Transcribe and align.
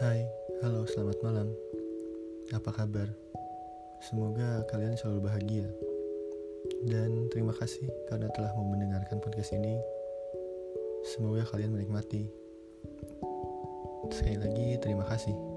Selamat 0.00 1.20
malam. 1.20 1.48
Apa 2.56 2.72
kabar? 2.72 3.04
Semoga 4.00 4.64
kalian 4.72 4.96
selalu 4.96 5.28
bahagia. 5.28 5.68
Dan 6.88 7.28
terima 7.28 7.52
kasih 7.52 7.84
karena 8.08 8.32
telah 8.32 8.48
mau 8.56 8.64
mendengarkan 8.64 9.20
podcast 9.20 9.52
ini. 9.52 9.76
Semoga 11.04 11.44
kalian 11.52 11.76
menikmati. 11.76 12.24
Sekali 14.08 14.40
lagi 14.40 14.80
terima 14.80 15.04
kasih. 15.04 15.49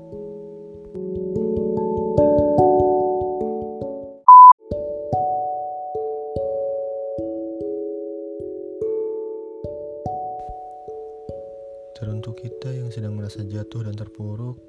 Teruntuk 12.04 12.36
kita 12.36 12.68
yang 12.68 12.92
sedang 12.92 13.16
merasa 13.16 13.48
jatuh 13.48 13.88
dan 13.88 13.96
terpuruk 13.96 14.60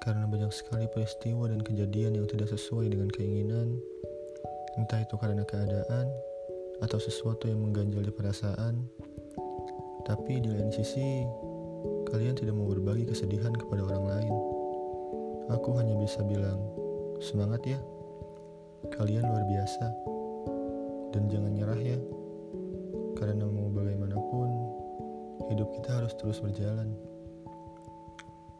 karena 0.00 0.24
banyak 0.24 0.48
sekali 0.48 0.88
peristiwa 0.88 1.52
dan 1.52 1.60
kejadian 1.60 2.16
yang 2.16 2.24
tidak 2.24 2.48
sesuai 2.48 2.88
dengan 2.88 3.12
keinginan, 3.12 3.76
entah 4.80 5.04
itu 5.04 5.20
karena 5.20 5.44
keadaan 5.44 6.08
atau 6.80 6.96
sesuatu 6.96 7.44
yang 7.44 7.60
mengganjal 7.60 8.00
di 8.00 8.08
perasaan. 8.08 8.88
Tapi 10.08 10.40
di 10.40 10.48
lain 10.48 10.72
sisi, 10.72 11.28
kalian 12.08 12.32
tidak 12.32 12.56
mau 12.56 12.72
berbagi 12.72 13.04
kesedihan 13.04 13.52
kepada 13.52 13.92
orang 13.92 14.16
lain. 14.16 14.34
Aku 15.52 15.76
hanya 15.76 15.92
bisa 16.00 16.24
bilang, 16.24 16.56
semangat 17.20 17.60
ya. 17.68 17.80
Kalian 18.96 19.28
luar 19.28 19.44
biasa. 19.44 19.84
Dan 21.12 21.28
jangan 21.28 21.52
nyerah 21.52 21.80
ya. 21.84 22.00
Karena 23.12 23.44
hidup 25.56 25.72
kita 25.72 26.04
harus 26.04 26.12
terus 26.20 26.44
berjalan. 26.44 26.92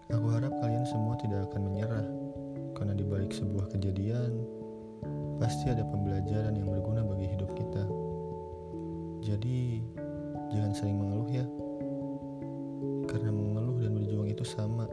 Aku 0.08 0.32
harap 0.32 0.48
kalian 0.64 0.88
semua 0.88 1.12
tidak 1.20 1.44
akan 1.52 1.68
menyerah, 1.68 2.08
karena 2.72 2.96
di 2.96 3.04
balik 3.04 3.36
sebuah 3.36 3.68
kejadian, 3.68 4.32
pasti 5.36 5.68
ada 5.68 5.84
pembelajaran 5.84 6.56
yang 6.56 6.72
berguna 6.72 7.04
bagi 7.04 7.28
hidup 7.28 7.52
kita. 7.52 7.84
Jadi, 9.28 9.84
jangan 10.56 10.72
sering 10.72 10.96
mengeluh 10.96 11.28
ya, 11.28 11.44
karena 13.12 13.28
mengeluh 13.28 13.76
dan 13.76 13.92
berjuang 13.92 14.32
itu 14.32 14.44
sama. 14.48 14.88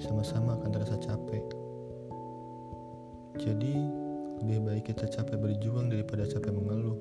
Sama-sama 0.00 0.56
akan 0.56 0.70
terasa 0.72 0.96
capek. 0.96 1.44
Jadi, 3.36 3.74
lebih 4.40 4.58
baik 4.64 4.84
kita 4.96 5.12
capek 5.12 5.36
berjuang 5.36 5.92
daripada 5.92 6.24
capek 6.24 6.56
mengeluh. 6.56 6.96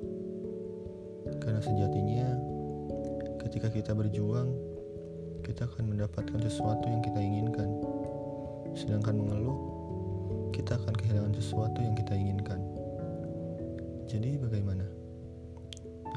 Karena 1.40 1.62
sejatinya, 1.62 2.57
ketika 3.48 3.72
kita 3.72 3.96
berjuang, 3.96 4.52
kita 5.48 5.72
akan 5.72 5.96
mendapatkan 5.96 6.36
sesuatu 6.44 6.84
yang 6.84 7.00
kita 7.00 7.16
inginkan. 7.16 7.80
Sedangkan 8.76 9.16
mengeluh, 9.16 9.56
kita 10.52 10.76
akan 10.76 10.92
kehilangan 11.00 11.32
sesuatu 11.32 11.80
yang 11.80 11.96
kita 11.96 12.12
inginkan. 12.12 12.60
Jadi 14.12 14.36
bagaimana? 14.36 14.84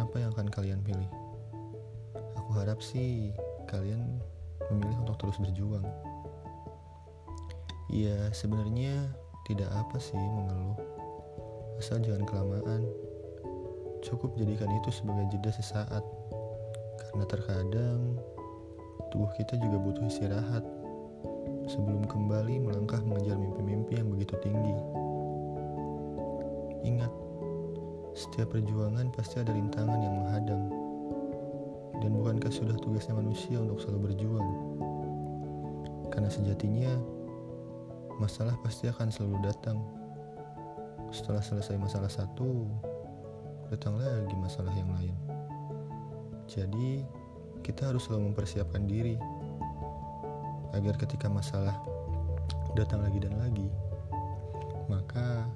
Apa 0.02 0.18
yang 0.18 0.34
akan 0.34 0.50
kalian 0.50 0.82
pilih? 0.82 1.06
Aku 2.34 2.50
harap 2.58 2.82
sih 2.82 3.30
kalian 3.70 4.02
memilih 4.74 5.06
untuk 5.06 5.22
terus 5.22 5.38
berjuang. 5.38 5.86
Ya 7.94 8.26
sebenarnya 8.34 9.06
tidak 9.46 9.70
apa 9.70 10.02
sih 10.02 10.18
mengeluh. 10.18 10.78
Asal 11.78 12.02
jangan 12.02 12.26
kelamaan. 12.26 12.90
Cukup 14.02 14.34
jadikan 14.34 14.70
itu 14.82 14.90
sebagai 14.90 15.30
jeda 15.30 15.54
sesaat. 15.54 16.19
Karena 17.00 17.24
terkadang 17.24 18.20
tubuh 19.10 19.30
kita 19.40 19.56
juga 19.58 19.80
butuh 19.80 20.04
istirahat 20.06 20.62
sebelum 21.66 22.06
kembali 22.06 22.62
melangkah 22.62 23.00
mengejar 23.06 23.38
mimpi-mimpi 23.38 23.98
yang 23.98 24.10
begitu 24.10 24.34
tinggi. 24.42 24.76
Ingat, 26.86 27.12
setiap 28.16 28.52
perjuangan 28.52 29.12
pasti 29.14 29.38
ada 29.38 29.54
rintangan 29.54 30.00
yang 30.00 30.14
menghadang. 30.18 30.64
Dan 32.00 32.16
bukankah 32.16 32.48
sudah 32.48 32.74
tugasnya 32.80 33.12
manusia 33.12 33.60
untuk 33.60 33.78
selalu 33.84 34.10
berjuang? 34.10 34.48
Karena 36.08 36.32
sejatinya, 36.32 36.92
masalah 38.16 38.56
pasti 38.64 38.88
akan 38.88 39.12
selalu 39.12 39.36
datang. 39.44 39.78
Setelah 41.12 41.44
selesai 41.44 41.76
masalah 41.76 42.08
satu, 42.08 42.66
datang 43.68 44.00
lagi 44.00 44.34
masalah 44.40 44.72
yang 44.74 44.90
lain. 44.96 45.29
Jadi, 46.50 47.06
kita 47.62 47.94
harus 47.94 48.10
selalu 48.10 48.34
mempersiapkan 48.34 48.82
diri 48.90 49.14
agar 50.74 50.98
ketika 50.98 51.30
masalah 51.30 51.78
datang 52.74 53.06
lagi 53.06 53.22
dan 53.22 53.38
lagi, 53.38 53.70
maka 54.90 55.46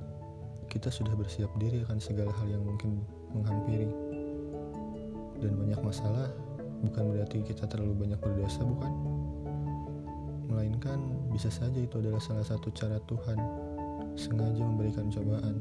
kita 0.71 0.95
sudah 0.95 1.15
bersiap 1.19 1.51
diri 1.59 1.83
akan 1.83 1.99
segala 1.99 2.31
hal 2.39 2.47
yang 2.47 2.63
mungkin 2.63 3.03
menghampiri. 3.35 3.91
Dan 5.43 5.59
banyak 5.59 5.81
masalah 5.83 6.31
bukan 6.87 7.05
berarti 7.11 7.43
kita 7.43 7.67
terlalu 7.67 8.07
banyak 8.07 8.21
berdosa, 8.23 8.63
bukan? 8.63 8.93
Melainkan 10.47 11.03
bisa 11.35 11.51
saja 11.51 11.79
itu 11.83 11.99
adalah 11.99 12.23
salah 12.23 12.47
satu 12.47 12.71
cara 12.71 13.03
Tuhan 13.11 13.39
sengaja 14.15 14.63
memberikan 14.63 15.11
cobaan 15.11 15.59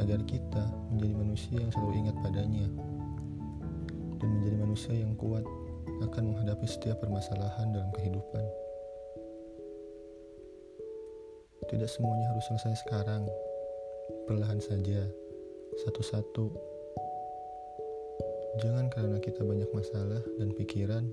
agar 0.00 0.24
kita 0.24 0.64
menjadi 0.88 1.14
manusia 1.20 1.56
yang 1.60 1.68
selalu 1.76 1.92
ingat 2.08 2.16
padanya 2.24 2.66
dan 4.20 4.28
menjadi 4.36 4.56
manusia 4.60 4.94
yang 4.94 5.16
kuat 5.16 5.42
akan 6.04 6.32
menghadapi 6.32 6.68
setiap 6.68 7.00
permasalahan 7.00 7.72
dalam 7.72 7.90
kehidupan. 7.96 8.44
Tidak 11.68 11.88
semuanya 11.88 12.26
harus 12.34 12.44
selesai 12.50 12.82
sekarang, 12.84 13.24
perlahan 14.28 14.60
saja, 14.60 15.06
satu-satu. 15.86 16.50
Jangan 18.60 18.90
karena 18.90 19.16
kita 19.22 19.46
banyak 19.46 19.70
masalah 19.70 20.20
dan 20.36 20.50
pikiran, 20.56 21.06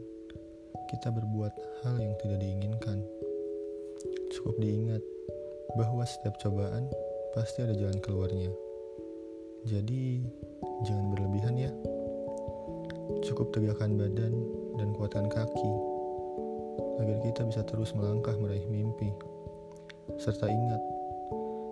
kita 0.90 1.13
berbuat 1.13 1.53
hal 1.85 1.96
yang 2.01 2.16
tidak 2.19 2.41
diinginkan. 2.41 3.06
Cukup 4.34 4.57
diingat 4.59 5.03
bahwa 5.78 6.03
setiap 6.07 6.35
cobaan 6.41 6.90
pasti 7.38 7.62
ada 7.62 7.78
jalan 7.78 8.00
keluarnya. 8.01 8.50
Jadi, 9.67 10.25
jangan 10.88 11.13
berlebihan 11.13 11.56
ya. 11.59 11.97
Cukup 13.23 13.56
tegakkan 13.56 13.95
badan 13.95 14.34
dan 14.75 14.91
kuatkan 14.95 15.31
kaki 15.31 15.73
agar 16.97 17.18
kita 17.23 17.41
bisa 17.47 17.62
terus 17.63 17.94
melangkah 17.94 18.34
meraih 18.35 18.66
mimpi. 18.68 19.13
Serta 20.18 20.50
ingat, 20.50 20.81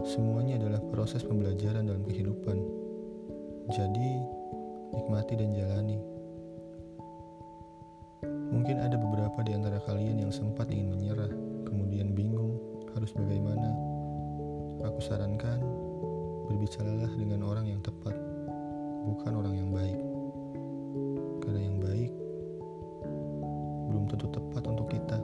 semuanya 0.05 0.61
adalah 0.61 0.81
proses 0.93 1.25
pembelajaran 1.25 1.89
dalam 1.89 2.03
kehidupan. 2.05 2.57
Jadi, 3.73 4.21
nikmati 4.93 5.33
dan 5.35 5.51
jalani. 5.57 5.99
Mungkin 8.53 8.77
ada 8.79 8.95
beberapa 8.95 9.41
di 9.43 9.51
antara 9.57 9.81
kalian 9.83 10.21
yang 10.21 10.31
sempat 10.31 10.69
ingin 10.71 10.93
menyerah, 10.93 11.31
kemudian 11.67 12.13
bingung 12.13 12.55
harus 12.93 13.11
bagaimana. 13.11 13.69
Aku 14.85 15.01
sarankan, 15.01 15.59
berbicaralah 16.47 17.11
dengan 17.17 17.41
orang 17.43 17.65
yang 17.65 17.81
tepat, 17.81 18.13
bukan 19.09 19.33
orang 19.41 19.55
yang 19.57 19.69
baik. 19.73 20.14
Karena 21.45 21.61
yang 21.61 21.77
baik 21.77 22.11
belum 23.93 24.03
tentu 24.09 24.27
tepat 24.33 24.63
untuk 24.65 24.89
kita. 24.89 25.21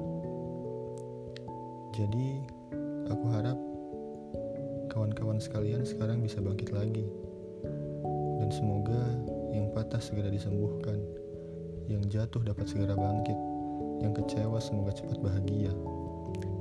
Jadi, 1.91 2.45
aku 3.11 3.25
harap 3.35 3.59
kawan-kawan 4.87 5.43
sekalian 5.43 5.83
sekarang 5.83 6.23
bisa 6.23 6.39
bangkit 6.39 6.71
lagi. 6.71 7.03
Dan 8.39 8.47
semoga 8.47 9.01
yang 9.51 9.67
patah 9.75 9.99
segera 9.99 10.31
disembuhkan, 10.31 10.97
yang 11.91 12.03
jatuh 12.07 12.39
dapat 12.47 12.69
segera 12.71 12.95
bangkit, 12.95 13.35
yang 13.99 14.15
kecewa 14.15 14.57
semoga 14.63 14.95
cepat 14.95 15.19
bahagia. 15.19 15.75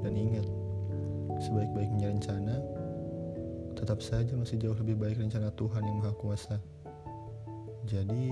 Dan 0.02 0.18
ingat, 0.18 0.46
sebaik-baiknya 1.46 2.10
rencana, 2.10 2.58
tetap 3.78 4.02
saja 4.02 4.34
masih 4.34 4.58
jauh 4.60 4.76
lebih 4.76 4.98
baik 4.98 5.16
rencana 5.22 5.48
Tuhan 5.54 5.82
yang 5.86 5.98
Maha 6.02 6.14
Kuasa. 6.18 6.58
Jadi, 7.86 8.28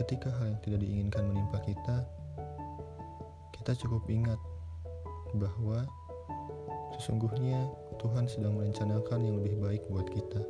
ketika 0.00 0.32
hal 0.40 0.56
yang 0.56 0.60
tidak 0.64 0.80
diinginkan 0.80 1.28
menimpa 1.28 1.60
kita, 1.60 2.08
kita 3.52 3.76
cukup 3.84 4.00
ingat 4.08 4.40
bahwa 5.36 5.84
sesungguhnya 6.96 7.68
Tuhan 8.00 8.24
sedang 8.24 8.56
merencanakan 8.56 9.20
yang 9.20 9.36
lebih 9.44 9.60
baik 9.60 9.82
buat 9.92 10.08
kita. 10.08 10.40